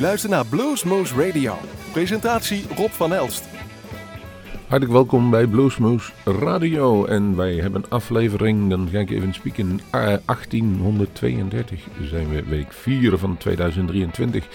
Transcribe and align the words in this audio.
luistert 0.00 0.32
naar 0.32 0.46
Bluesmoose 0.46 1.26
Radio. 1.26 1.54
Presentatie 1.92 2.64
Rob 2.76 2.90
van 2.90 3.14
Elst. 3.14 3.44
Hartelijk 4.66 4.92
welkom 4.92 5.30
bij 5.30 5.46
Bluesmoose 5.46 6.12
Radio. 6.24 7.04
En 7.04 7.36
wij 7.36 7.54
hebben 7.54 7.84
aflevering, 7.88 8.70
dan 8.70 8.88
ga 8.92 8.98
ik 8.98 9.10
even 9.10 9.34
spieken, 9.34 9.80
1832 9.90 11.86
zijn 12.02 12.28
we 12.28 12.42
week 12.44 12.72
4 12.72 13.18
van 13.18 13.36
2023. 13.36 14.46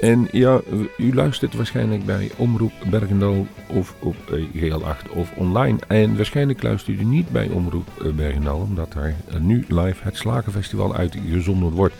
En 0.00 0.28
ja, 0.32 0.60
u 0.96 1.14
luistert 1.14 1.54
waarschijnlijk 1.54 2.04
bij 2.04 2.30
Omroep 2.36 2.72
Bergendal 2.90 3.46
of 3.66 3.94
op 3.98 4.16
GL8 4.56 5.10
of 5.14 5.32
online. 5.36 5.78
En 5.88 6.16
waarschijnlijk 6.16 6.62
luistert 6.62 7.00
u 7.00 7.04
niet 7.04 7.30
bij 7.30 7.48
Omroep 7.48 7.88
Bergendal, 8.14 8.58
omdat 8.58 8.92
daar 8.92 9.14
nu 9.38 9.64
live 9.68 10.02
het 10.02 10.16
Slagenfestival 10.16 10.94
uitgezonden 10.94 11.70
wordt. 11.70 11.94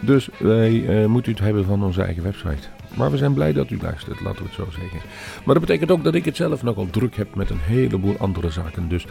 Dus 0.00 0.28
wij 0.38 0.72
uh, 0.72 1.06
moeten 1.06 1.32
het 1.32 1.40
hebben 1.40 1.64
van 1.64 1.84
onze 1.84 2.02
eigen 2.02 2.22
website. 2.22 2.68
Maar 2.96 3.10
we 3.10 3.16
zijn 3.16 3.34
blij 3.34 3.52
dat 3.52 3.70
u 3.70 3.78
luistert, 3.82 4.20
laten 4.20 4.42
we 4.42 4.44
het 4.44 4.54
zo 4.54 4.66
zeggen. 4.70 4.98
Maar 5.44 5.54
dat 5.54 5.66
betekent 5.66 5.90
ook 5.90 6.04
dat 6.04 6.14
ik 6.14 6.24
het 6.24 6.36
zelf 6.36 6.62
nogal 6.62 6.86
druk 6.90 7.16
heb 7.16 7.34
met 7.34 7.50
een 7.50 7.60
heleboel 7.60 8.16
andere 8.18 8.50
zaken. 8.50 8.88
Dus 8.88 9.06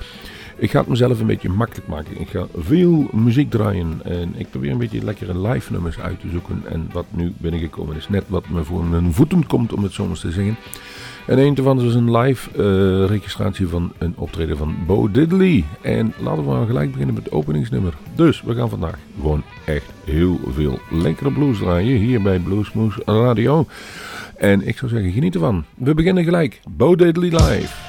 ik 0.58 0.72
ga 0.72 0.80
het 0.80 0.88
mezelf 0.88 1.20
een 1.20 1.26
beetje 1.26 1.49
makkelijk 1.49 1.88
maken. 1.88 2.22
Ik 2.22 2.30
ga 2.30 2.46
veel 2.58 3.08
muziek 3.12 3.49
draaien 3.49 4.02
en 4.04 4.34
ik 4.38 4.49
probeer 4.49 4.72
een 4.72 4.77
beetje 4.77 5.04
lekkere 5.04 5.40
live 5.40 5.72
nummers 5.72 5.99
uit 5.99 6.20
te 6.20 6.30
zoeken. 6.30 6.63
En 6.66 6.90
wat 6.91 7.05
nu 7.10 7.34
binnengekomen 7.38 7.96
is 7.96 8.10
net 8.10 8.24
wat 8.27 8.49
me 8.49 8.63
voor 8.63 8.85
mijn 8.85 9.13
voeten 9.13 9.48
komt, 9.48 9.74
om 9.74 9.84
het 9.84 9.94
zo 9.94 10.08
eens 10.10 10.20
te 10.20 10.32
zeggen. 10.32 10.58
En 11.30 11.38
een 11.38 11.54
daarvan 11.54 11.84
was 11.84 11.94
een 11.94 12.18
live 12.18 12.50
uh, 12.52 13.10
registratie 13.10 13.68
van 13.68 13.92
een 13.98 14.14
optreden 14.18 14.58
van 14.58 14.76
Bo 14.88 15.12
Diddley. 15.12 15.64
En 15.82 16.14
laten 16.18 16.44
we 16.44 16.50
maar 16.50 16.66
gelijk 16.66 16.92
beginnen 16.92 17.16
met 17.16 17.24
het 17.24 17.34
openingsnummer. 17.34 17.94
Dus 18.16 18.42
we 18.42 18.55
gaan 18.55 18.70
vandaag 18.70 18.98
gewoon 19.20 19.44
echt 19.66 19.92
heel 20.04 20.40
veel 20.54 20.80
lekkere 20.92 21.32
blues 21.32 21.58
draaien 21.58 21.98
hier 21.98 22.22
bij 22.22 22.40
Bluesmoes 22.40 22.98
Radio. 23.05 23.66
En 24.36 24.68
ik 24.68 24.77
zou 24.77 24.91
zeggen, 24.91 25.12
geniet 25.12 25.34
ervan. 25.34 25.63
We 25.76 25.94
beginnen 25.94 26.24
gelijk. 26.24 26.62
Bo 26.70 26.96
Diddley 26.96 27.30
live. 27.30 27.88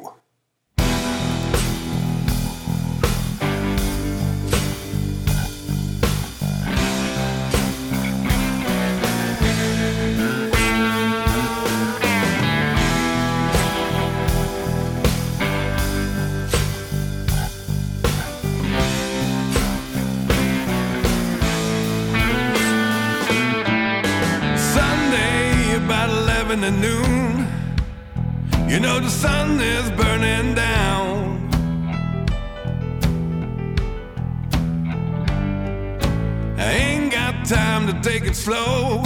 Time 37.51 37.85
to 37.85 37.93
take 38.09 38.23
it 38.23 38.33
slow 38.33 39.03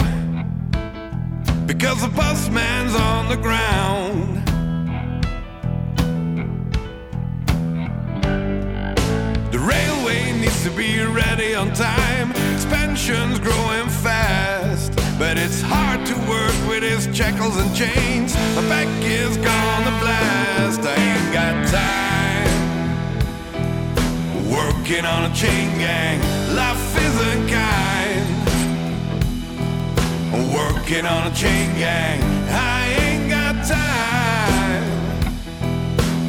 because 1.66 2.00
the 2.00 2.12
busman's 2.14 2.94
on 2.94 3.28
the 3.28 3.36
ground. 3.36 4.36
The 9.50 9.58
railway 9.58 10.30
needs 10.38 10.62
to 10.62 10.70
be 10.70 11.02
ready 11.02 11.56
on 11.56 11.72
time. 11.72 12.30
Expansion's 12.54 13.40
growing 13.40 13.88
fast, 13.88 14.94
but 15.18 15.36
it's 15.36 15.60
hard 15.60 16.06
to 16.06 16.14
work 16.30 16.68
with 16.68 16.84
his 16.84 17.08
shackles 17.16 17.56
and 17.56 17.74
chains. 17.74 18.36
My 18.54 18.62
back 18.68 18.86
is 19.02 19.36
gonna 19.38 19.98
blast. 19.98 20.82
I 20.82 20.94
ain't 20.94 21.32
got 21.34 21.66
time. 21.66 22.46
Working 24.48 25.04
on 25.04 25.32
a 25.32 25.34
chain 25.34 25.76
gang, 25.80 26.20
life 26.54 26.96
isn't 26.96 27.48
kind. 27.48 27.85
Working 30.88 31.06
on 31.06 31.26
a 31.26 31.34
chain 31.34 31.74
gang, 31.76 32.22
I 32.48 32.86
ain't 33.00 33.28
got 33.28 33.54
time. 33.66 34.84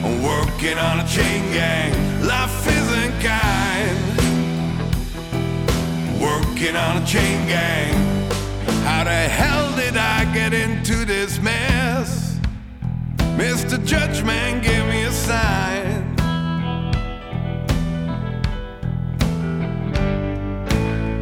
I'm 0.04 0.24
working 0.24 0.80
on 0.80 1.00
a 1.00 1.08
chain 1.08 1.44
gang, 1.54 1.94
life 2.26 2.66
isn't 2.66 3.22
kind. 3.22 3.98
Working 6.20 6.76
on 6.76 7.04
a 7.04 7.06
chain 7.06 7.48
gang, 7.48 7.94
how 8.84 9.04
the 9.04 9.12
hell 9.12 9.76
did 9.76 9.96
I 9.96 10.26
get 10.34 10.56
into 10.56 11.06
this 11.06 11.40
mess? 11.40 12.40
Mr. 13.38 13.78
Judgeman, 13.78 14.64
give 14.64 14.88
me 14.88 15.04
a 15.04 15.12
sign. 15.12 16.04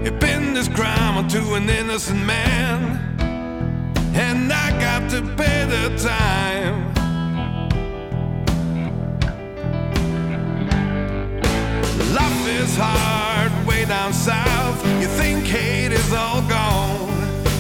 You 0.05 0.11
pinned 0.19 0.55
this 0.55 0.69
crime 0.69 1.17
onto 1.17 1.55
an 1.55 1.69
innocent 1.69 2.25
man, 2.25 2.74
and 4.15 4.51
I 4.51 4.71
got 4.79 5.09
to 5.11 5.21
pay 5.35 5.65
the 5.65 5.89
time. 5.97 6.93
Life 12.13 12.47
is 12.47 12.77
hard 12.77 13.51
way 13.67 13.83
down 13.85 14.13
south. 14.13 14.85
You 15.01 15.07
think 15.07 15.45
hate 15.45 15.91
is 15.91 16.13
all 16.13 16.41
gone. 16.47 17.09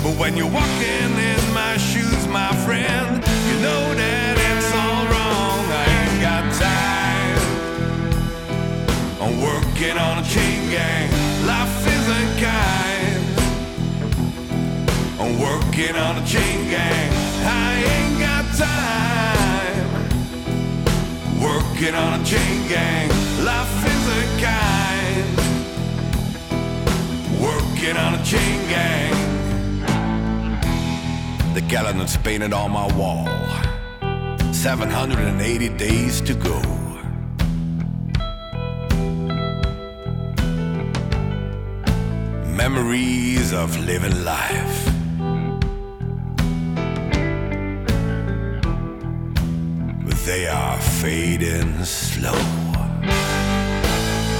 But 0.03 0.17
when 0.17 0.37
you're 0.37 0.51
walking 0.51 1.11
in 1.31 1.53
my 1.53 1.77
shoes, 1.77 2.27
my 2.27 2.55
friend, 2.65 3.15
you 3.47 3.55
know 3.61 3.93
that 3.95 4.37
it's 4.49 4.71
all 4.73 5.05
wrong. 5.11 5.65
I 5.71 5.85
ain't 5.99 6.21
got 6.21 6.53
time. 6.53 7.39
I'm 9.21 9.41
working 9.41 9.97
on 9.97 10.23
a 10.23 10.27
chain 10.27 10.69
gang. 10.69 11.14
Working 15.39 15.95
on 15.95 16.17
a 16.17 16.25
chain 16.25 16.69
gang. 16.69 17.11
I 17.43 17.83
ain't 17.93 18.19
got 18.19 18.45
time 18.55 19.05
working 21.75 21.95
on 21.95 22.19
a 22.19 22.23
chain 22.23 22.67
gang. 22.67 23.09
Life 23.43 23.85
isn't 23.95 24.39
kind. 24.41 25.27
Working 27.41 27.97
on 27.97 28.15
a 28.15 28.23
chain 28.23 28.59
gang. 28.69 29.13
The 31.53 31.61
calendar's 31.61 32.17
painted 32.17 32.53
on 32.53 32.71
my 32.71 32.87
wall. 32.95 33.27
780 34.53 35.69
days 35.77 36.21
to 36.21 36.33
go. 36.33 36.61
Memories 42.55 43.53
of 43.53 43.77
living 43.85 44.23
life. 44.23 44.94
They 50.35 50.47
are 50.47 50.77
fading 51.01 51.71
slow. 51.85 52.39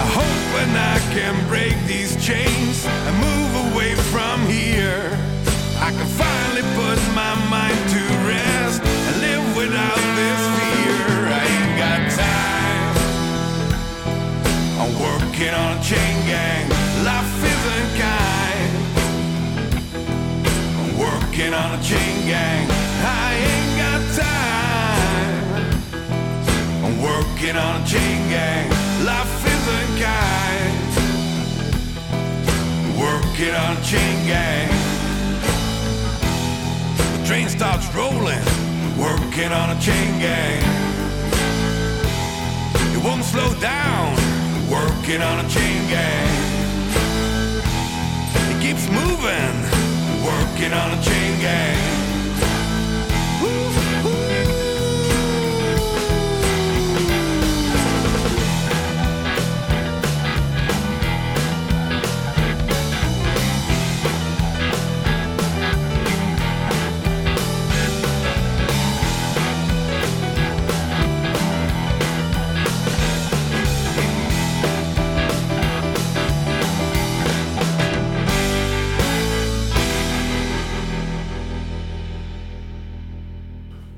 I 0.04 0.08
hope 0.20 0.42
when 0.56 0.72
I 0.94 0.98
can 1.16 1.36
break 1.48 1.76
these 1.88 2.14
chains 2.30 2.86
and 2.86 3.16
move 3.28 3.52
away 3.68 3.96
from 4.12 4.38
here, 4.46 5.08
I 5.88 5.90
can 5.98 6.10
finally 6.22 6.66
put 6.82 7.00
my 7.22 7.34
mind 7.56 7.80
to 7.96 8.02
rest 8.28 8.82
and 9.08 9.16
live 9.28 9.46
without 9.56 10.02
this 10.20 10.42
fear. 10.58 11.02
I 11.42 11.44
ain't 11.56 11.74
got 11.84 12.02
time. 12.26 12.94
I'm 14.82 14.94
working 15.08 15.54
on 15.64 15.70
a 15.78 15.82
chain 15.92 16.16
gang. 16.32 16.66
Life 17.10 17.36
isn't 17.56 17.92
kind. 18.04 18.74
I'm 20.80 20.92
working 21.08 21.54
on 21.54 21.80
a 21.80 21.82
chain 21.82 22.16
gang. 22.28 22.75
Working 27.46 27.62
on 27.62 27.82
a 27.82 27.86
chain 27.86 28.28
gang. 28.28 28.70
Life 29.06 29.46
isn't 29.46 30.02
kind. 30.02 30.94
Working 32.98 33.54
on 33.54 33.78
a 33.78 33.82
chain 33.84 34.26
gang. 34.26 34.70
The 37.20 37.28
train 37.28 37.48
starts 37.50 37.86
rolling. 37.94 38.44
Working 38.98 39.52
on 39.52 39.78
a 39.78 39.80
chain 39.80 40.20
gang. 40.20 40.64
It 42.96 43.04
won't 43.04 43.24
slow 43.24 43.54
down. 43.60 44.16
Working 44.68 45.22
on 45.22 45.46
a 45.46 45.48
chain 45.48 45.88
gang. 45.88 46.30
It 48.50 48.60
keeps 48.60 48.90
moving. 48.90 49.56
Working 50.26 50.74
on 50.74 50.98
a 50.98 51.04
chain 51.04 51.40
gang. 51.42 52.05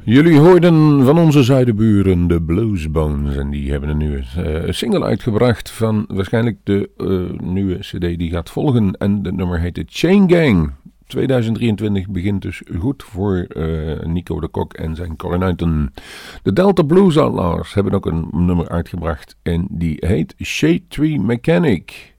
Jullie 0.10 0.40
hoorden 0.40 1.06
van 1.06 1.18
onze 1.18 1.44
zuidenburen 1.44 2.28
de 2.28 2.42
Bluesbones 2.42 3.36
en 3.36 3.50
die 3.50 3.72
hebben 3.72 3.90
een 3.90 3.98
nieuwe 3.98 4.24
eh, 4.36 4.72
single 4.72 5.04
uitgebracht 5.04 5.70
van 5.70 6.06
waarschijnlijk 6.08 6.58
de 6.64 6.90
eh, 6.98 7.48
nieuwe 7.48 7.78
cd 7.78 8.00
die 8.00 8.30
gaat 8.30 8.50
volgen 8.50 8.98
en 8.98 9.24
de 9.24 9.32
nummer 9.32 9.60
heet 9.60 9.84
Chain 9.86 10.30
Gang. 10.30 10.72
2023 11.08 12.08
begint 12.08 12.42
dus 12.42 12.62
goed 12.80 13.04
voor 13.04 13.38
eh, 13.38 14.06
Nico 14.06 14.40
de 14.40 14.48
Kok 14.48 14.74
en 14.74 14.96
zijn 14.96 15.16
kornuiten. 15.16 15.94
De 16.44 16.54
Delta 16.54 16.84
Blues 16.84 17.18
Outlaws 17.18 17.74
hebben 17.74 17.94
ook 17.94 18.06
een 18.06 18.28
nummer 18.32 18.70
uitgebracht 18.70 19.36
en 19.44 19.68
die 19.70 19.98
heet 20.00 20.36
Shade 20.44 20.88
Tree 20.88 21.20
Mechanic. 21.20 22.16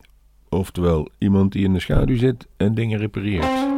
Oftewel 0.49 1.09
iemand 1.19 1.53
die 1.53 1.65
in 1.65 1.73
de 1.73 1.81
schaduw 1.81 2.17
zit 2.17 2.47
en 2.57 2.75
dingen 2.75 2.99
repareert. 2.99 3.78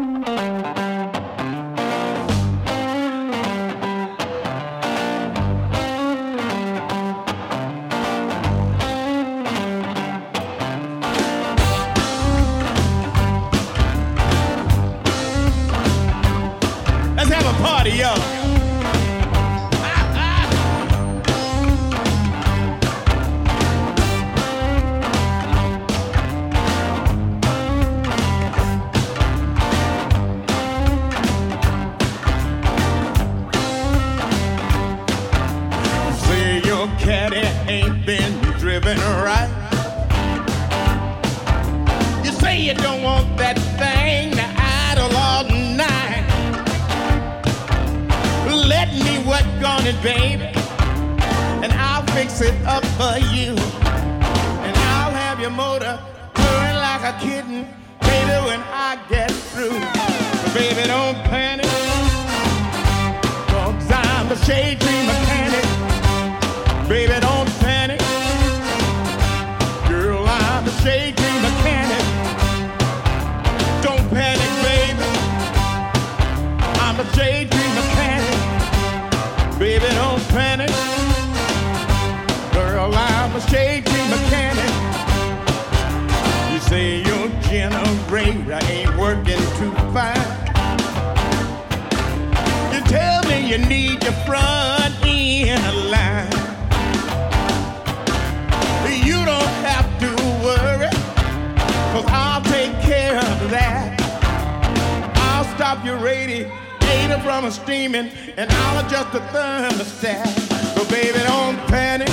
from 107.23 107.45
a 107.45 107.51
steaming, 107.51 108.11
and 108.37 108.51
I'll 108.51 108.85
adjust 108.85 109.13
the 109.13 109.21
thermostat. 109.33 110.27
So 110.75 110.85
baby, 110.87 111.19
don't 111.21 111.59
panic, 111.69 112.09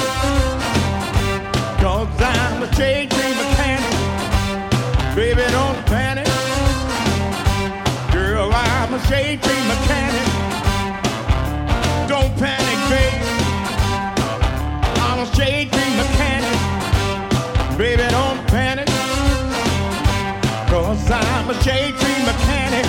cause 1.81 2.21
I'm 2.21 2.63
a 2.63 2.73
shade 2.75 3.09
mechanic. 3.11 3.95
Baby, 5.15 5.43
don't 5.51 5.85
panic, 5.85 6.27
girl, 8.11 8.51
I'm 8.53 8.93
a 8.93 8.99
shade 9.07 9.39
mechanic. 9.39 10.27
Don't 12.07 12.33
panic, 12.37 12.79
baby, 12.89 13.27
I'm 15.05 15.19
a 15.19 15.35
shade 15.35 15.71
mechanic. 15.71 16.57
Baby, 17.77 18.03
don't 18.09 18.47
panic, 18.47 18.87
cause 20.69 21.11
I'm 21.11 21.49
a 21.49 21.63
shade 21.63 21.93
mechanic. 22.25 22.86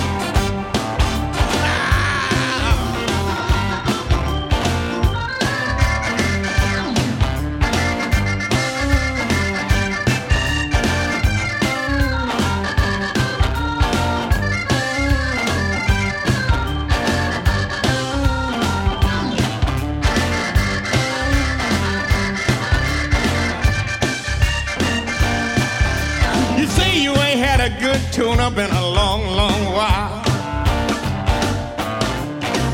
grown 28.29 28.41
up 28.41 28.53
been 28.53 28.69
a 28.69 28.89
long, 28.89 29.25
long 29.35 29.65
while. 29.73 30.21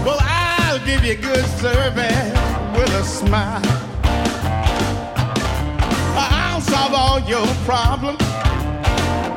Well, 0.05 0.19
I'll 0.19 0.83
give 0.85 1.05
you 1.05 1.15
good 1.15 1.45
service 1.63 2.31
with 2.75 2.91
a 3.01 3.03
smile. 3.03 3.61
I'll 6.17 6.59
solve 6.59 6.93
all 6.93 7.19
your 7.21 7.47
problems 7.63 8.19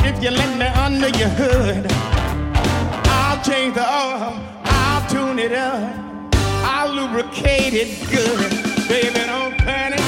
if 0.08 0.20
you 0.20 0.30
let 0.30 0.58
me 0.58 0.66
under 0.86 1.08
your 1.16 1.28
hood. 1.28 1.86
I'll 3.20 3.40
change 3.44 3.74
the 3.74 3.86
oil, 3.86 4.40
I'll 4.64 5.08
tune 5.08 5.38
it 5.38 5.52
up, 5.52 6.34
I'll 6.64 6.92
lubricate 6.94 7.74
it 7.74 7.90
good. 8.10 8.50
Baby, 8.88 9.20
don't 9.26 9.56
panic, 9.58 10.00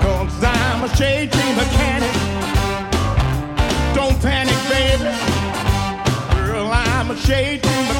cause 0.00 0.44
I'm 0.44 0.84
a 0.84 0.96
shade 0.96 1.30
mechanic 1.56 2.27
baby. 4.78 5.10
Girl, 6.46 6.70
I'm 6.70 7.10
a 7.10 7.16
shade 7.16 7.62
to 7.62 7.68
my 7.68 7.97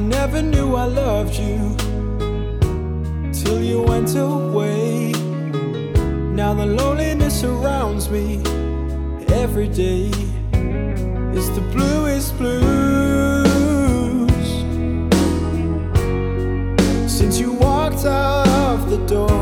never 0.00 0.40
knew 0.42 0.74
I 0.74 0.84
loved 0.84 1.34
you 1.34 1.76
till 3.32 3.62
you 3.62 3.82
went 3.82 4.14
away. 4.16 5.12
Now 6.34 6.54
the 6.54 6.66
loneliness 6.66 7.40
surrounds 7.40 8.08
me 8.08 8.42
every 9.28 9.68
day. 9.68 10.10
It's 11.36 11.50
the 11.50 11.64
bluest 11.72 12.36
blues 12.38 12.70
since 17.10 17.38
you 17.38 17.52
walked 17.52 18.04
out 18.04 18.48
of 18.48 18.90
the 18.90 18.98
door. 19.06 19.39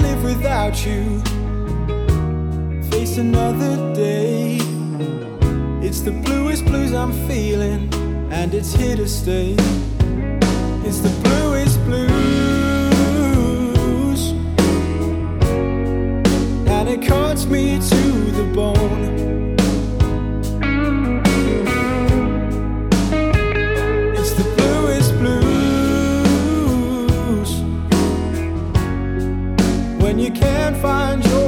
Live 0.00 0.22
without 0.24 0.84
you. 0.84 1.20
Face 2.90 3.18
another 3.18 3.94
day. 3.94 4.58
It's 5.86 6.00
the 6.00 6.12
bluest 6.12 6.64
blues 6.64 6.92
I'm 6.92 7.12
feeling. 7.28 7.92
And 8.30 8.54
it's 8.54 8.72
here 8.74 8.96
to 8.96 9.08
stay. 9.08 9.54
It's 10.86 11.00
the 11.00 11.14
bluest 11.22 11.78
blues. 11.84 12.30
and 16.80 16.88
it 16.88 17.02
cuts 17.06 17.44
me 17.44 17.78
to 17.78 18.30
the 18.32 18.44
bone. 18.54 19.39
Can't 30.30 30.76
find 30.76 31.24
your 31.24 31.39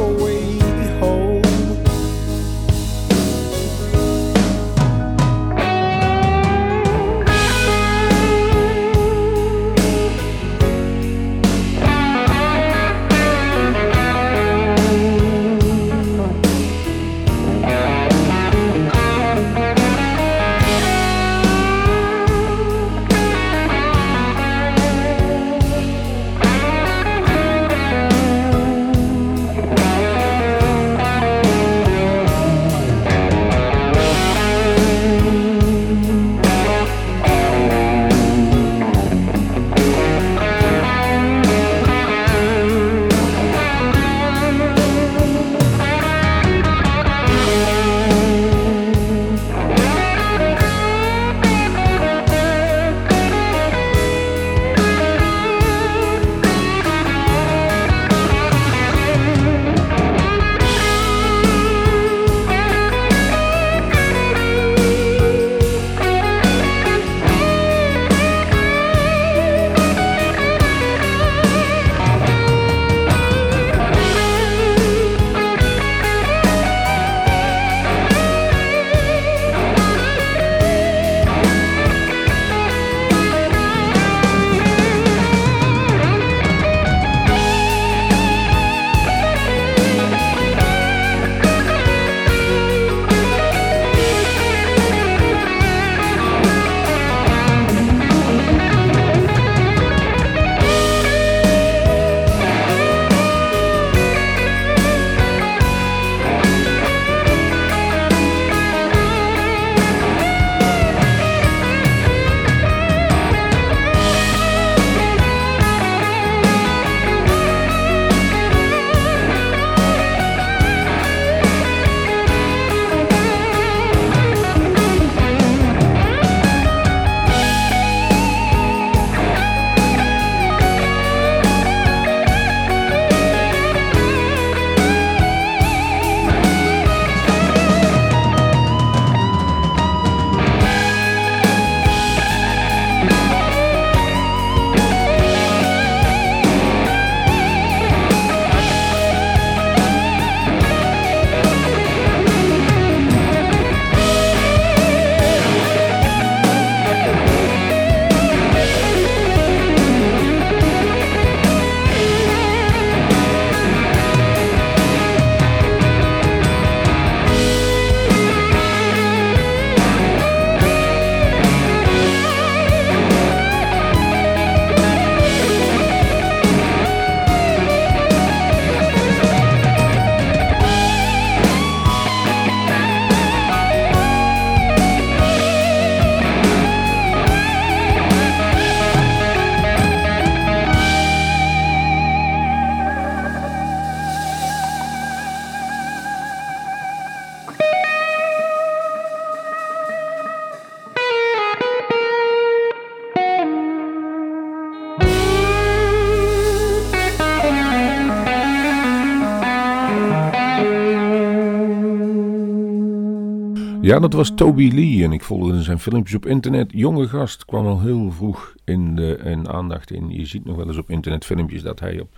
Ja, 213.93 213.99
dat 213.99 214.13
was 214.13 214.33
Toby 214.35 214.71
Lee 214.75 215.05
en 215.05 215.13
ik 215.13 215.23
volgde 215.23 215.63
zijn 215.63 215.79
filmpjes 215.79 216.15
op 216.17 216.27
internet. 216.27 216.71
Jonge 216.75 217.09
gast 217.09 217.45
kwam 217.45 217.67
al 217.67 217.81
heel 217.81 218.11
vroeg 218.11 218.55
in 218.65 218.97
de 218.97 219.19
in 219.25 219.49
aandacht 219.49 219.91
in. 219.91 220.11
Je 220.11 220.27
ziet 220.27 220.45
nog 220.45 220.57
wel 220.57 220.67
eens 220.67 220.77
op 220.77 220.91
internet 220.91 221.25
filmpjes 221.25 221.63
dat 221.63 221.81
hij 221.81 222.01
op 222.01 222.09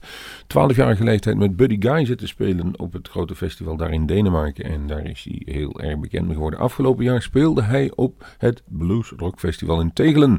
12-jarige 0.43 1.05
leeftijd 1.05 1.37
met 1.37 1.57
Buddy 1.57 1.77
Guy 1.81 2.05
zit 2.05 2.19
te 2.19 2.27
spelen 2.27 2.79
op 2.79 2.93
het 2.93 3.09
grote 3.09 3.35
festival 3.35 3.77
daar 3.77 3.93
in 3.93 4.07
Denemarken. 4.07 4.65
En 4.65 4.87
daar 4.87 5.05
is 5.05 5.27
hij 5.29 5.55
heel 5.55 5.81
erg 5.81 5.99
bekend 5.99 6.33
geworden. 6.33 6.59
Afgelopen 6.59 7.05
jaar 7.05 7.23
speelde 7.23 7.63
hij 7.63 7.93
op 7.95 8.27
het 8.39 8.63
Blues 8.67 9.13
Rock 9.17 9.39
Festival 9.39 9.81
in 9.81 9.93
Tegelen. 9.93 10.39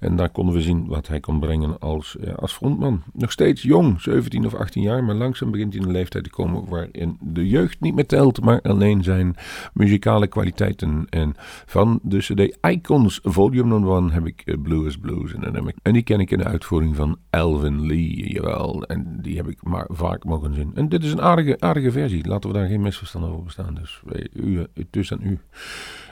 En 0.00 0.16
daar 0.16 0.30
konden 0.30 0.54
we 0.54 0.60
zien 0.60 0.86
wat 0.86 1.08
hij 1.08 1.20
kon 1.20 1.40
brengen 1.40 1.78
als, 1.78 2.16
ja, 2.20 2.32
als 2.32 2.52
frontman. 2.52 3.02
Nog 3.12 3.32
steeds 3.32 3.62
jong, 3.62 4.00
17 4.00 4.46
of 4.46 4.54
18 4.54 4.82
jaar, 4.82 5.04
maar 5.04 5.14
langzaam 5.14 5.50
begint 5.50 5.72
hij 5.72 5.82
in 5.82 5.88
een 5.88 5.94
leeftijd 5.94 6.24
te 6.24 6.30
komen 6.30 6.68
waarin 6.68 7.18
de 7.20 7.48
jeugd 7.48 7.80
niet 7.80 7.94
meer 7.94 8.06
telt, 8.06 8.40
maar 8.40 8.60
alleen 8.62 9.02
zijn 9.02 9.36
muzikale 9.72 10.26
kwaliteiten. 10.26 11.06
En 11.10 11.34
van 11.66 12.00
de 12.02 12.18
CD 12.18 12.56
Icons 12.70 13.20
Volume 13.22 13.96
1 13.96 14.10
heb 14.10 14.26
ik 14.26 14.42
eh, 14.44 14.54
Blues 14.62 14.96
Blues. 14.96 15.34
En, 15.34 15.43
en 15.82 15.92
die 15.92 16.02
ken 16.02 16.20
ik 16.20 16.30
in 16.30 16.38
de 16.38 16.44
uitvoering 16.44 16.96
van 16.96 17.18
Elvin 17.30 17.86
Lee, 17.86 18.32
jawel. 18.32 18.84
En 18.84 19.18
die 19.20 19.36
heb 19.36 19.48
ik 19.48 19.62
maar 19.62 19.86
vaak 19.88 20.24
mogen 20.24 20.54
zien. 20.54 20.70
En 20.74 20.88
dit 20.88 21.04
is 21.04 21.12
een 21.12 21.22
aardige, 21.22 21.56
aardige 21.60 21.90
versie. 21.90 22.26
Laten 22.26 22.50
we 22.50 22.58
daar 22.58 22.68
geen 22.68 22.82
misverstand 22.82 23.24
over 23.24 23.44
bestaan. 23.44 23.74
Dus 23.74 24.02
u, 24.32 24.66
is 24.90 25.12
aan 25.12 25.20
u. 25.22 25.38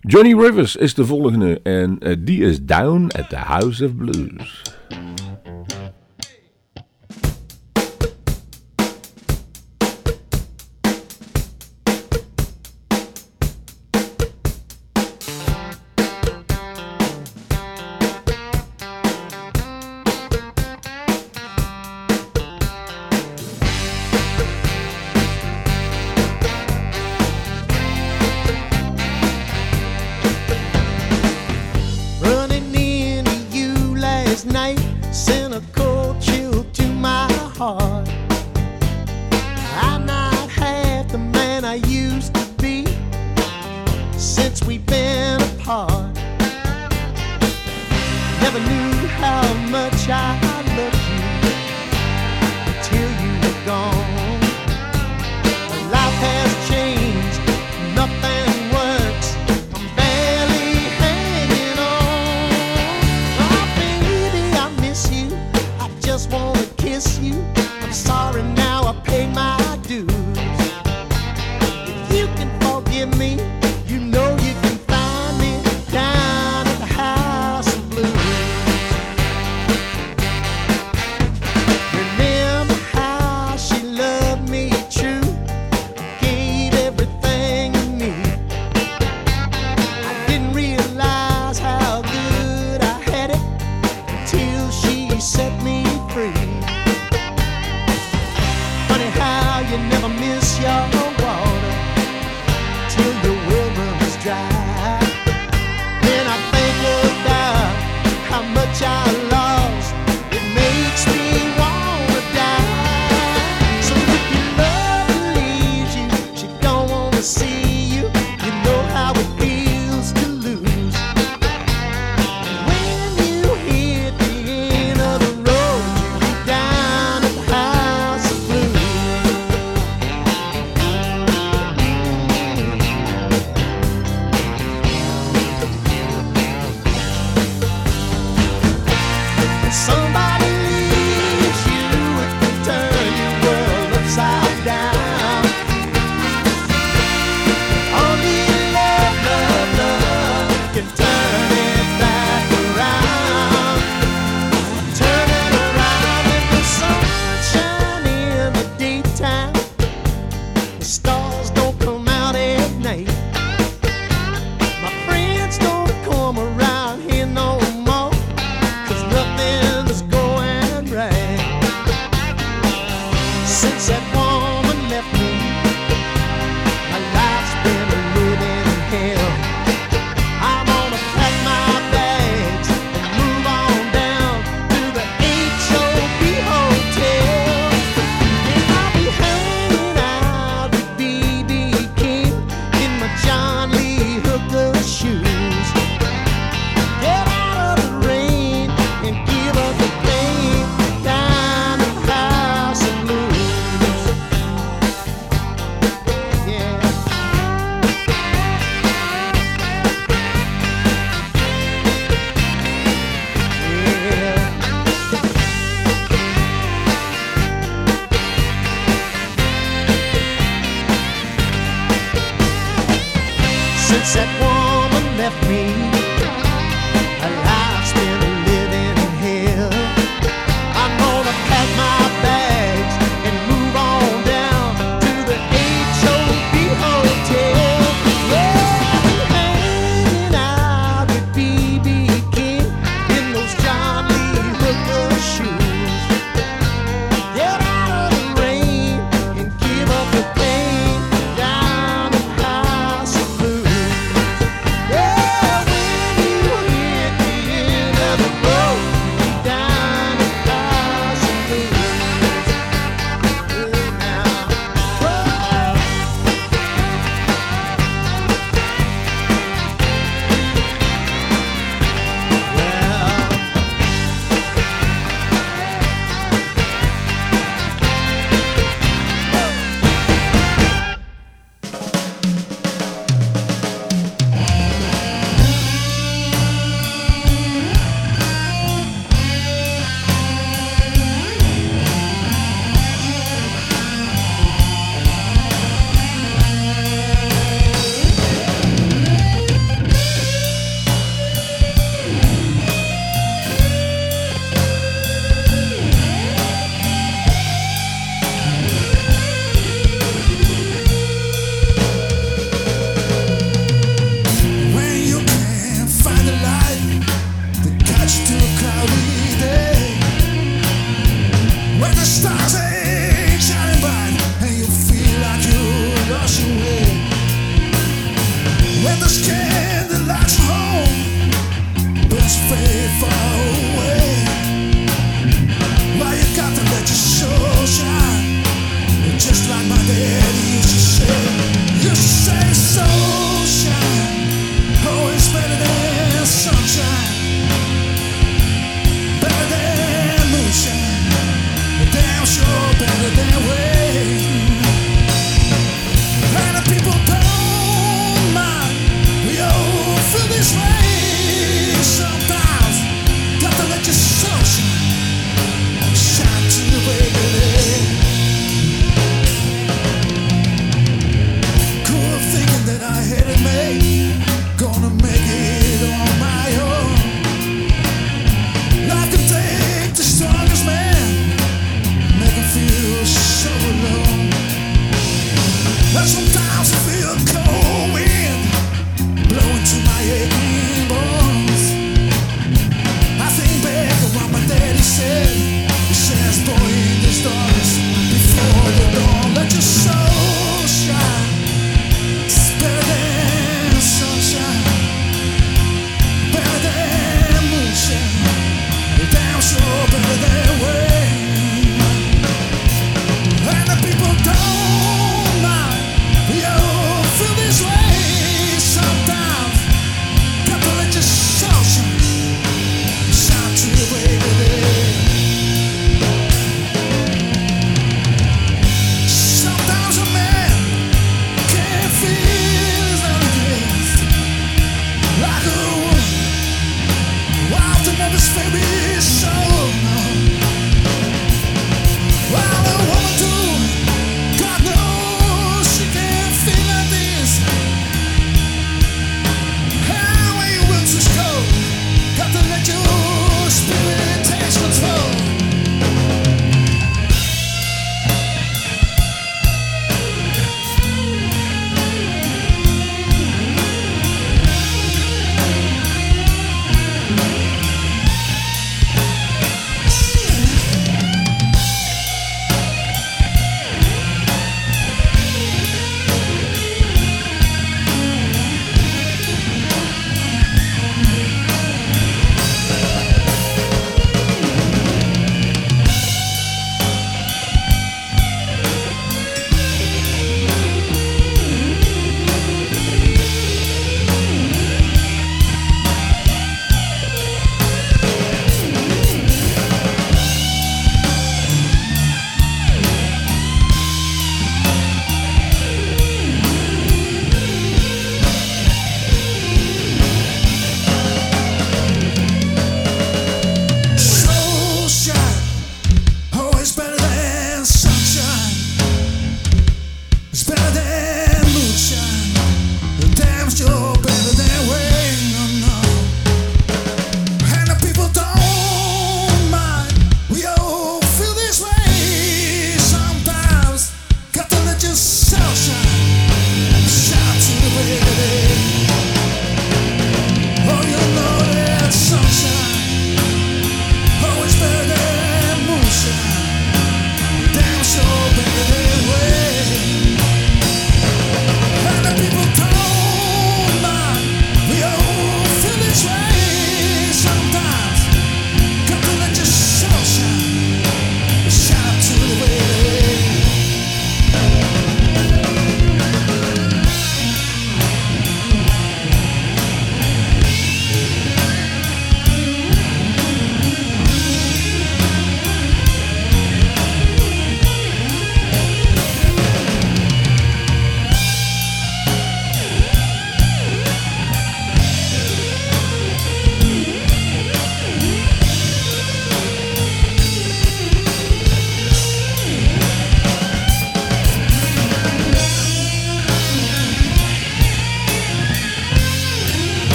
Johnny 0.00 0.34
Rivers 0.34 0.76
is 0.76 0.94
de 0.94 1.04
volgende. 1.04 1.60
En 1.62 1.96
uh, 2.00 2.16
die 2.18 2.40
is 2.40 2.64
Down 2.64 3.10
at 3.18 3.28
the 3.28 3.36
House 3.36 3.84
of 3.84 3.96
Blues. 3.96 4.62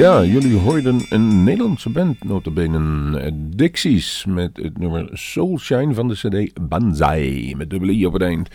Ja, 0.00 0.24
jullie 0.24 0.58
hoorden 0.58 1.06
een 1.08 1.44
Nederlandse 1.44 1.90
band, 1.90 2.24
notabene 2.24 3.30
Dixies, 3.56 4.24
met 4.28 4.56
het 4.56 4.78
nummer 4.78 5.08
Soulshine 5.12 5.94
van 5.94 6.08
de 6.08 6.14
cd 6.14 6.68
Banzai, 6.68 7.54
met 7.56 7.70
dubbele 7.70 7.92
I 7.92 8.06
op 8.06 8.12
het 8.12 8.22
eind. 8.22 8.48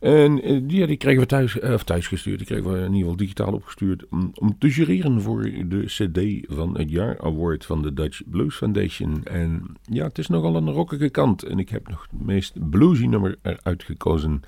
En 0.00 0.42
eh, 0.42 0.60
die, 0.62 0.86
die 0.86 0.96
kregen 0.96 1.20
we 1.20 1.26
thuis, 1.26 1.58
eh, 1.58 1.72
of 1.72 1.84
thuis 1.84 2.06
gestuurd, 2.06 2.38
die 2.38 2.46
kregen 2.46 2.72
we 2.72 2.78
in 2.78 2.84
ieder 2.84 2.98
geval 2.98 3.16
digitaal 3.16 3.52
opgestuurd 3.52 4.04
om, 4.10 4.30
om 4.34 4.58
te 4.58 4.68
jureren 4.68 5.20
voor 5.20 5.42
de 5.42 5.84
CD 5.84 6.46
van 6.54 6.78
het 6.78 6.90
jaar 6.90 7.20
award 7.20 7.66
van 7.66 7.82
de 7.82 7.92
Dutch 7.92 8.20
Blues 8.26 8.56
Foundation. 8.56 9.24
En 9.24 9.62
ja, 9.82 10.04
het 10.04 10.18
is 10.18 10.28
nogal 10.28 10.56
een 10.56 10.70
rockige 10.70 11.08
kant 11.08 11.42
en 11.42 11.58
ik 11.58 11.68
heb 11.68 11.88
nog 11.88 12.06
het 12.10 12.20
meest 12.22 12.70
bluesy 12.70 13.06
nummer 13.06 13.36
eruit 13.42 13.82
gekozen. 13.82 14.40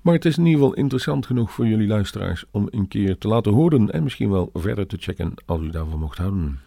Maar 0.00 0.14
het 0.14 0.24
is 0.24 0.38
in 0.38 0.46
ieder 0.46 0.60
geval 0.60 0.76
interessant 0.76 1.26
genoeg 1.26 1.52
voor 1.52 1.66
jullie 1.66 1.88
luisteraars 1.88 2.44
om 2.50 2.68
een 2.70 2.88
keer 2.88 3.18
te 3.18 3.28
laten 3.28 3.52
horen 3.52 3.90
en 3.90 4.02
misschien 4.02 4.30
wel 4.30 4.50
verder 4.52 4.86
te 4.86 4.96
checken 5.00 5.34
als 5.46 5.60
u 5.60 5.70
daarvan 5.70 5.98
mocht 5.98 6.18
houden. 6.18 6.58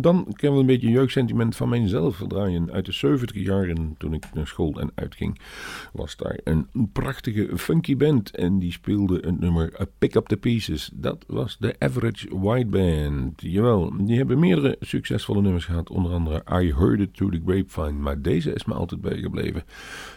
Dan 0.00 0.26
kan 0.32 0.52
we 0.52 0.60
een 0.60 0.66
beetje 0.66 0.90
jeugdsentiment 0.90 1.56
van 1.56 1.68
mijzelf 1.68 2.24
draaien. 2.28 2.72
Uit 2.72 2.86
de 2.86 2.92
70 2.92 3.42
jaren, 3.42 3.94
toen 3.98 4.14
ik 4.14 4.24
naar 4.34 4.46
school 4.46 4.80
en 4.80 4.90
uitging, 4.94 5.40
was 5.92 6.16
daar 6.16 6.38
een 6.44 6.68
prachtige 6.92 7.58
funky 7.58 7.96
band. 7.96 8.36
En 8.36 8.58
die 8.58 8.72
speelde 8.72 9.14
het 9.14 9.40
nummer 9.40 9.88
Pick 9.98 10.14
Up 10.14 10.26
The 10.26 10.36
Pieces. 10.36 10.90
Dat 10.94 11.24
was 11.26 11.56
de 11.58 11.74
Average 11.78 12.38
White 12.38 12.66
Band. 12.66 13.40
Jawel, 13.40 13.92
die 13.96 14.16
hebben 14.16 14.38
meerdere 14.38 14.76
succesvolle 14.80 15.42
nummers 15.42 15.64
gehad. 15.64 15.90
Onder 15.90 16.12
andere 16.12 16.42
I 16.62 16.74
Heard 16.74 17.00
It 17.00 17.14
Through 17.14 17.36
The 17.36 17.42
Grapevine. 17.46 17.98
Maar 17.98 18.22
deze 18.22 18.52
is 18.52 18.64
me 18.64 18.74
altijd 18.74 19.00
bijgebleven. 19.00 19.62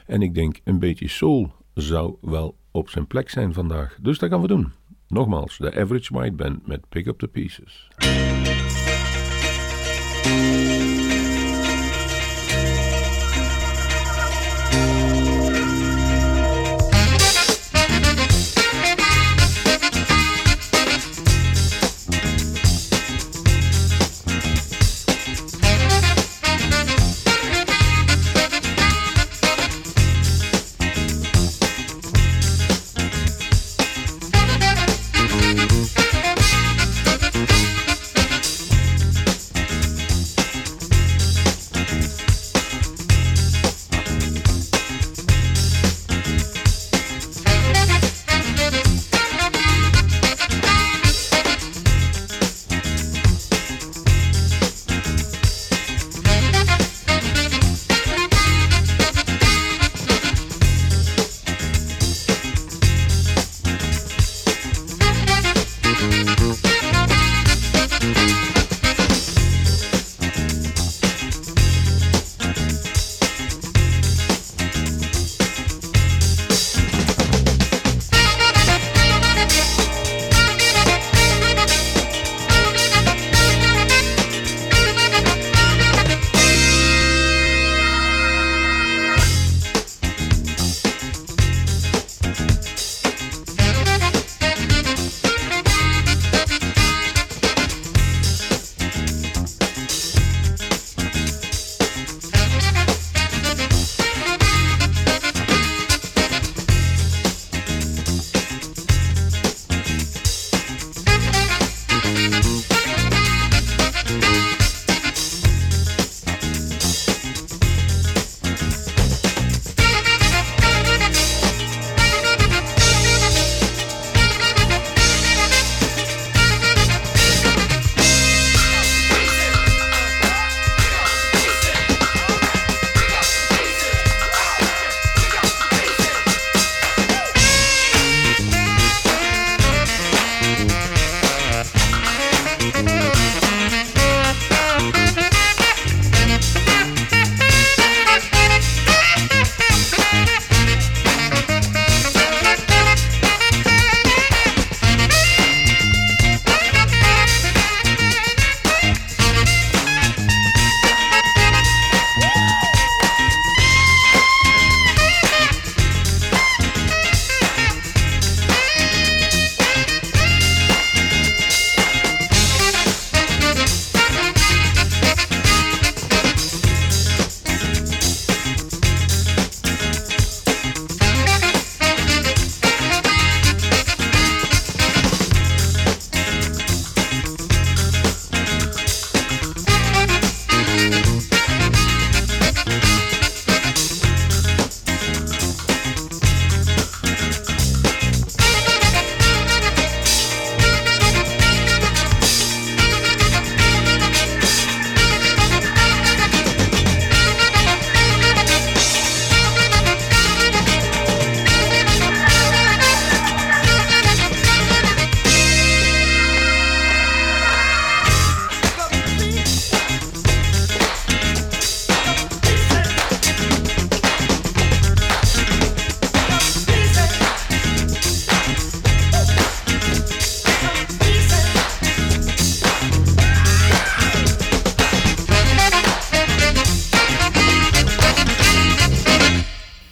En 0.06 0.22
ik 0.22 0.34
denk 0.34 0.60
een 0.64 0.80
beetje 0.80 1.08
soul 1.08 1.52
zou 1.74 2.16
wel 2.22 2.56
op 2.72 2.90
zijn 2.90 3.08
plek 3.08 3.30
zijn 3.30 3.54
vandaag. 3.54 3.98
Dus 4.02 4.20
dat 4.20 4.30
gaan 4.30 4.42
we 4.42 4.48
doen. 4.48 4.72
Nogmaals, 5.08 5.58
de 5.58 5.76
Average 5.76 6.14
White 6.14 6.36
Band 6.36 6.68
met 6.68 6.90
Pick 6.90 7.06
Up 7.06 7.20
The 7.20 7.28
Pieces. 7.28 7.90
thank 10.32 10.96
you 10.96 11.01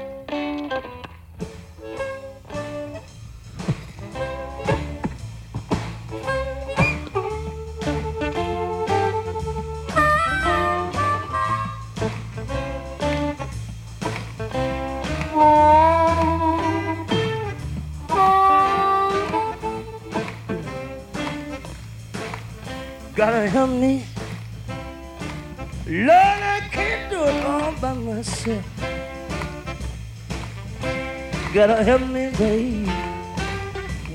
Gotta 31.65 31.81
help 31.81 32.01
me, 32.01 32.29
babe. 32.37 32.87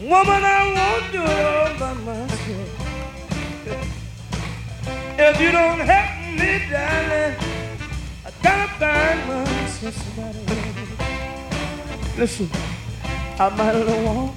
Woman, 0.03 0.43
I 0.45 0.61
won't 0.77 1.05
do 1.11 1.23
it 1.23 1.45
all 1.49 1.73
by 1.81 1.95
myself. 2.05 2.71
If 5.19 5.41
you 5.41 5.51
don't 5.53 5.81
help 5.81 6.11
me, 6.39 6.51
darling, 6.71 7.37
I 8.27 8.31
gotta 8.43 8.69
find 8.77 9.19
myself 9.29 9.95
somebody. 9.97 10.43
Listen, 12.19 12.51
I 13.41 13.49
might 13.57 13.77
have 13.77 14.05
walk, 14.05 14.35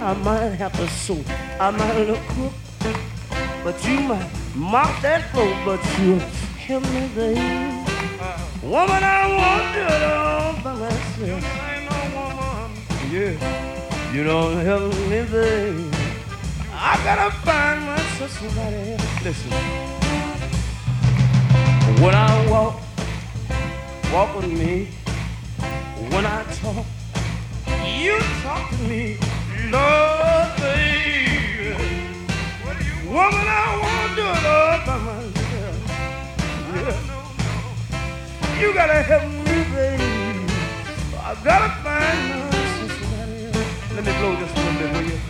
I 0.00 0.14
might 0.14 0.54
have 0.62 0.74
to 0.74 0.86
sew, 0.86 1.18
I 1.58 1.72
might 1.72 2.06
have 2.06 2.22
cook, 2.36 2.54
but 3.64 3.84
you 3.84 3.98
might 4.02 4.30
mop 4.54 5.02
that 5.02 5.28
floor, 5.32 5.52
but 5.64 5.80
you 5.98 6.20
help 6.66 6.84
me, 6.84 7.08
babe. 7.16 7.74
Woman, 8.62 9.02
I 9.02 9.26
won't 9.38 9.74
do 9.74 9.80
it 9.92 10.02
all 10.04 10.28
Yeah, 11.20 11.34
you 14.12 14.22
don't 14.22 14.64
help 14.64 14.94
me, 15.10 15.24
babe. 15.24 15.92
I 16.72 16.96
gotta 17.02 17.34
find 17.38 17.84
myself 17.84 18.30
somebody 18.38 18.92
else. 18.92 19.24
Listen, 19.24 19.50
when 22.00 22.14
I 22.14 22.48
walk, 22.48 22.80
walk 24.12 24.36
with 24.36 24.46
me. 24.46 24.90
When 26.10 26.24
I 26.24 26.44
talk, 26.62 26.86
you 27.84 28.20
talk 28.44 28.70
to 28.70 28.76
me, 28.84 29.18
Lord, 29.72 30.56
baby. 30.60 31.74
Woman, 33.08 33.46
I 33.48 33.66
won't 33.82 34.14
do 34.14 34.22
it 34.22 34.44
all 34.46 34.78
by 34.86 34.96
myself. 35.04 35.76
Yeah. 36.76 38.60
You 38.60 38.68
gotta 38.72 39.02
help 39.02 39.24
me, 39.24 39.64
baby. 39.74 40.07
Gotta. 41.44 41.68
Let 43.94 44.04
me 44.04 44.12
blow 44.18 44.36
just 44.36 44.56
a 44.56 44.60
little 44.60 44.78
bit, 44.80 44.92
will 44.92 45.02
you? 45.12 45.27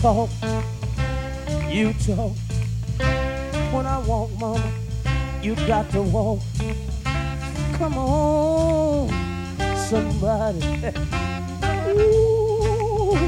Talk, 0.00 0.30
you 1.68 1.92
talk. 1.94 2.32
When 3.72 3.84
I 3.84 3.98
walk, 4.06 4.30
mama, 4.38 4.72
you 5.42 5.56
got 5.66 5.90
to 5.90 6.02
walk. 6.02 6.40
Come 7.74 7.98
on, 7.98 9.08
somebody. 9.76 10.62
Ooh, 11.88 13.18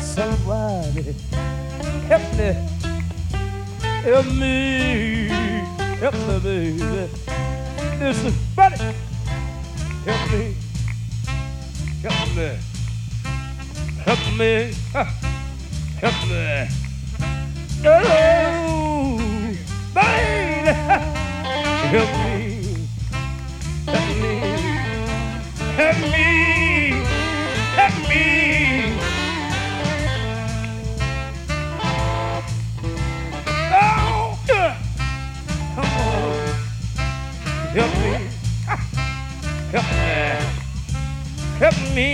somebody. 0.00 1.14
Help 2.08 2.22
me. 2.36 2.50
Help 4.02 4.26
me. 4.26 5.28
Help 6.00 6.14
me, 6.14 6.38
baby. 6.40 7.08
Listen, 8.00 8.34
buddy. 8.56 8.76
Help 10.04 10.32
me. 10.32 10.54
Help 12.02 12.36
me. 12.36 12.58
Help 14.04 14.36
me. 14.36 14.74
Help 14.92 15.06
me. 15.12 15.17
Oh, 16.00 16.10
baby. 19.90 20.72
Help 21.90 22.12
me. 22.14 22.86
Help 23.86 24.06
me. 24.20 24.34
Help 25.74 25.98
me. 26.12 26.26
Help 27.74 27.96
me. 28.08 28.22
Oh. 33.72 34.38
Come 35.74 35.90
on. 35.98 36.32
Help 37.74 37.92
me. 37.98 38.12
Help 39.72 39.88
me. 39.90 40.18
Help 41.58 41.78
me. 41.94 42.08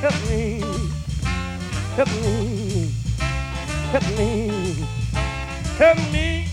Help 0.00 0.18
me. 0.30 0.59
Help 2.00 2.12
me. 2.22 2.90
Help 3.92 4.08
me. 4.16 4.48
Help 5.76 5.98
me. 6.10 6.46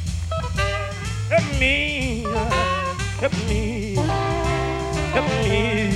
Help 1.30 1.45
me. 1.58 2.26
Help 3.22 3.34
me. 3.48 3.95
Help 5.16 5.26
me. 5.45 5.95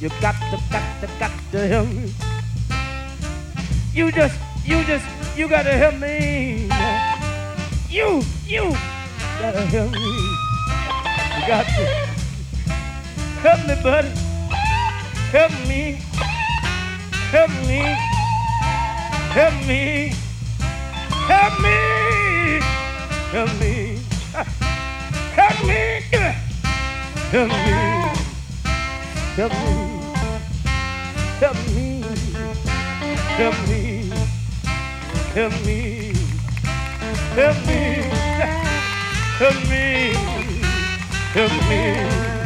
You 0.00 0.08
got 0.20 0.34
to, 0.50 0.58
got 0.68 1.00
to, 1.00 1.06
got 1.20 1.30
to 1.52 1.68
help 1.68 1.88
me. 1.90 2.12
You 3.94 4.10
just, 4.10 4.36
you 4.64 4.82
just, 4.82 5.06
you 5.36 5.48
gotta 5.48 5.74
help 5.74 5.94
me. 6.00 6.68
You, 7.88 8.22
you 8.48 8.74
gotta 9.38 9.60
help 9.60 9.92
me. 9.92 10.10
You 11.38 11.46
got 11.46 11.66
to 11.66 11.84
help 13.46 13.68
me, 13.68 13.80
buddy. 13.80 14.27
Help 15.30 15.52
me. 15.68 15.98
Help 17.30 17.50
me. 17.66 17.82
Help 19.36 19.52
me. 19.66 20.14
Help 21.28 21.60
me. 21.60 22.60
Help 23.30 23.60
me. 23.60 23.98
Help 25.36 25.62
me. 25.66 26.08
Help 27.30 27.50
me. 27.50 27.88
Help 29.36 29.52
me. 29.52 29.98
Help 31.38 31.56
me. 31.74 32.02
Help 33.36 33.56
me. 33.68 34.10
Help 35.34 35.52
me. 35.66 36.14
Help 37.36 37.56
me. 37.66 37.88
Help 39.38 39.58
me. 39.68 40.14
Help 41.34 41.52
me. 41.68 42.37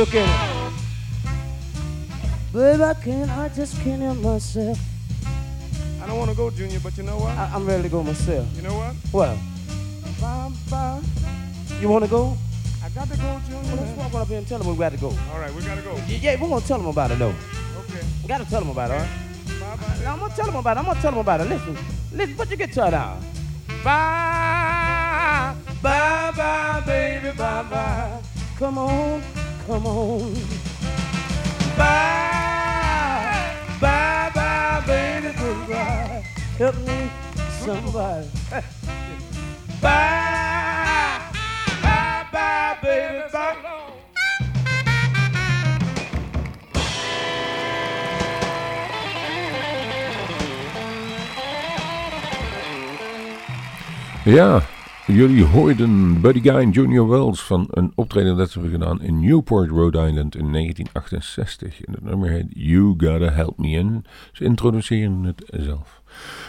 Look 0.00 0.14
at 0.14 0.24
it. 0.24 0.72
Baby, 2.54 2.82
I 2.82 2.94
can't, 2.94 3.30
I 3.32 3.50
just 3.50 3.76
can't 3.82 4.00
help 4.00 4.16
myself. 4.16 4.78
I 6.02 6.06
don't 6.06 6.16
want 6.16 6.30
to 6.30 6.36
go, 6.38 6.48
Junior, 6.48 6.80
but 6.80 6.96
you 6.96 7.02
know 7.02 7.18
what? 7.18 7.36
I, 7.36 7.50
I'm 7.54 7.66
ready 7.66 7.82
to 7.82 7.88
go 7.90 8.02
myself. 8.02 8.48
You 8.56 8.62
know 8.62 8.78
what? 8.78 8.94
Well, 9.12 9.38
Bye, 10.18 10.50
bye. 10.70 11.02
you 11.82 11.88
want 11.90 12.04
to 12.04 12.10
go? 12.10 12.34
I 12.82 12.88
got 12.88 13.10
to 13.10 13.16
go, 13.18 13.40
Junior. 13.46 13.62
Well, 13.62 13.76
let's 13.76 13.98
walk 13.98 14.14
on 14.14 14.22
up 14.22 14.28
here 14.28 14.38
and 14.38 14.48
tell 14.48 14.58
them 14.58 14.68
we 14.68 14.76
got 14.78 14.92
to 14.92 14.96
go. 14.98 15.08
All 15.34 15.38
right, 15.38 15.52
we 15.52 15.60
got 15.60 15.74
to 15.74 15.82
go. 15.82 15.94
Yeah, 16.08 16.40
we're 16.40 16.48
going 16.48 16.62
to 16.62 16.66
tell 16.66 16.78
them 16.78 16.86
about 16.86 17.10
it, 17.10 17.18
though. 17.18 17.34
Okay. 17.80 18.00
We 18.22 18.28
got 18.28 18.38
to 18.38 18.48
tell 18.48 18.60
them 18.60 18.70
about 18.70 18.90
it, 18.90 18.94
all 18.94 19.00
right? 19.00 19.10
Bye-bye. 19.60 19.98
Now, 20.02 20.12
I'm 20.14 20.18
going 20.20 20.30
to 20.30 20.36
tell 20.38 20.46
them 20.46 20.56
about 20.56 20.76
it. 20.78 20.80
I'm 20.80 20.84
going 20.86 20.96
to 20.96 21.02
tell 21.02 21.10
them 21.10 21.20
about 21.20 21.40
it. 21.42 21.48
Listen, 21.50 21.76
listen, 22.14 22.36
put 22.36 22.48
your 22.48 22.56
guitar 22.56 22.90
down. 22.90 23.22
Bye, 23.84 25.54
bye, 25.82 26.32
bye, 26.34 26.82
baby, 26.86 27.36
bye, 27.36 27.62
bye. 27.64 28.18
Come 28.56 28.78
on, 28.78 29.22
come 29.70 29.86
on. 29.86 30.34
Bye, 31.78 33.54
bye, 33.80 34.30
bye, 34.34 34.82
baby, 34.84 35.32
goodbye. 35.38 36.24
Help 36.58 36.76
me, 36.78 37.08
somebody. 37.64 38.28
Bye, 39.80 41.22
bye, 41.82 42.26
bye, 42.32 42.76
baby, 42.82 43.22
bye. 43.32 43.56
Ja, 54.26 54.62
jullie 55.12 55.44
hoorden 55.44 56.20
Buddy 56.20 56.40
Guy 56.40 56.54
en 56.54 56.70
Junior 56.70 57.08
Wells 57.08 57.42
van 57.42 57.66
een 57.70 57.92
optreden 57.94 58.36
dat 58.36 58.50
ze 58.50 58.60
hebben 58.60 58.80
gedaan 58.80 59.02
in 59.02 59.20
Newport, 59.20 59.70
Rhode 59.70 59.98
Island 59.98 60.36
in 60.36 60.52
1968. 60.52 61.84
En 61.84 61.92
het 61.92 62.04
nummer 62.04 62.30
heet 62.30 62.46
You 62.48 62.94
Gotta 62.96 63.30
Help 63.32 63.58
Me. 63.58 63.76
En 63.78 64.04
ze 64.32 64.44
introduceren 64.44 65.22
het 65.22 65.42
zelf. 65.46 66.02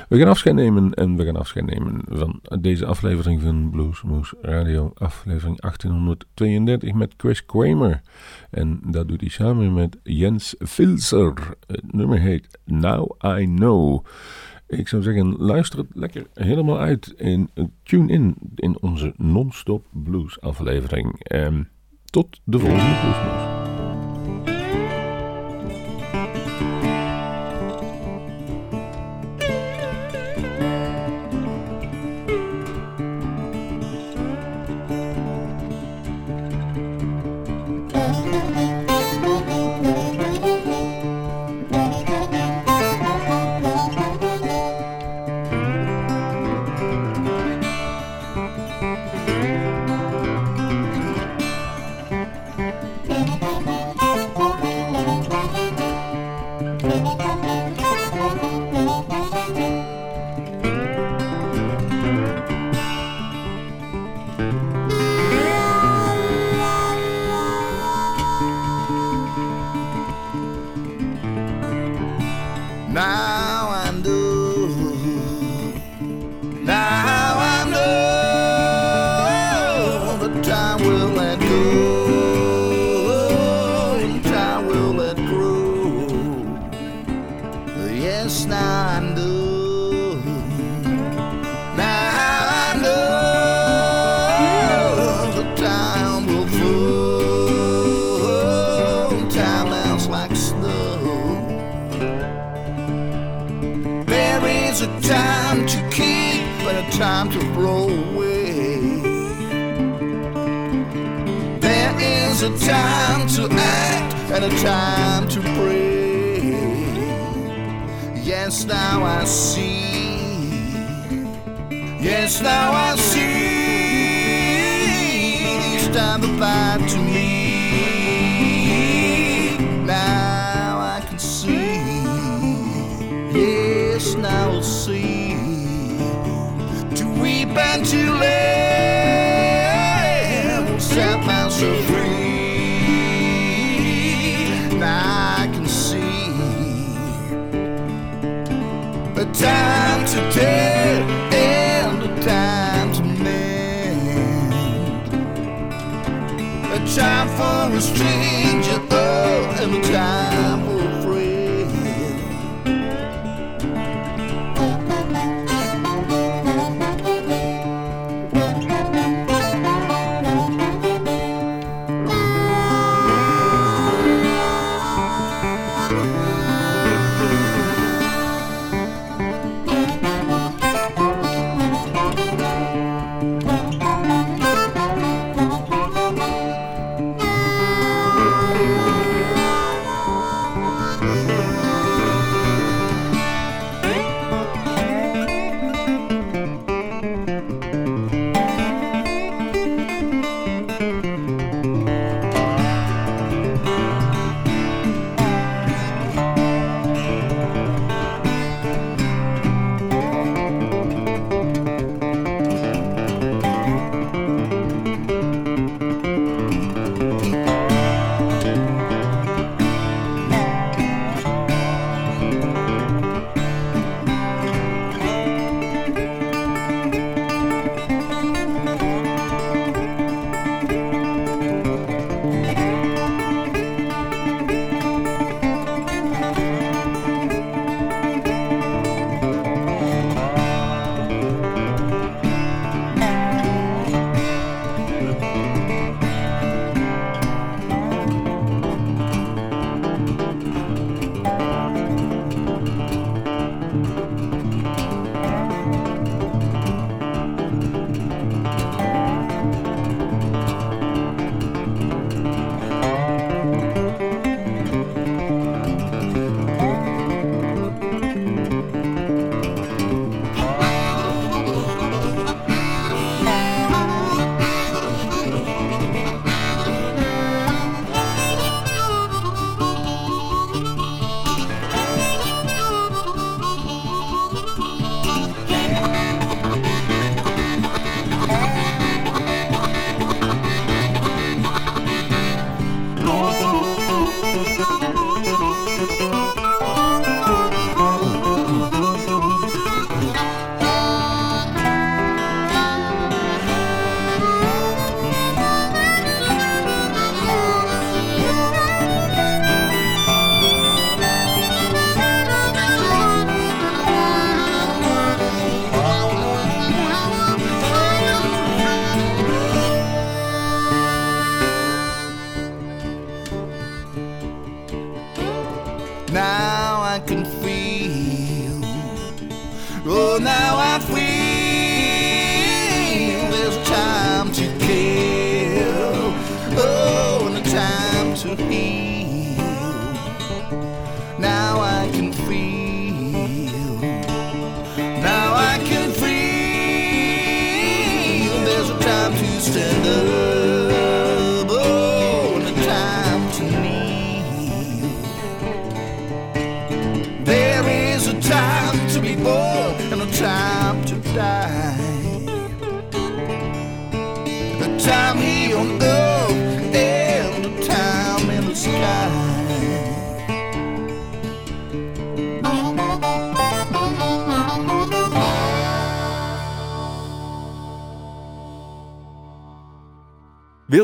We 0.09 0.18
gaan 0.18 0.28
afscheid 0.28 0.55
nemen 0.55 0.93
en 0.93 1.16
we 1.16 1.26
gaan 1.26 1.36
afscheid 1.36 1.66
nemen 1.66 2.01
van 2.07 2.39
deze 2.59 2.86
aflevering 2.86 3.41
van 3.41 3.70
Bluesmoose 3.70 4.38
Radio, 4.41 4.91
aflevering 4.93 5.62
1832 5.62 6.93
met 6.93 7.14
Chris 7.18 7.45
Kramer. 7.45 8.01
En 8.49 8.80
dat 8.86 9.07
doet 9.07 9.22
hij 9.22 9.30
samen 9.30 9.74
met 9.74 9.97
Jens 10.03 10.55
Filzer. 10.59 11.34
Het 11.68 11.93
nummer 11.93 12.20
heet 12.20 12.59
Now 12.66 13.12
I 13.39 13.45
Know. 13.45 14.05
Ik 14.72 14.88
zou 14.88 15.01
zeggen, 15.01 15.36
luister 15.38 15.80
het 15.80 15.88
lekker 15.93 16.28
helemaal 16.34 16.80
uit 16.80 17.15
en 17.15 17.49
tune 17.84 18.11
in 18.11 18.36
in 18.55 18.82
onze 18.82 19.13
non-stop 19.17 19.86
blues 19.89 20.41
aflevering. 20.41 21.24
En 21.24 21.69
tot 22.05 22.41
de 22.43 22.59
volgende 22.59 22.99
Bluesmoes. 23.01 23.61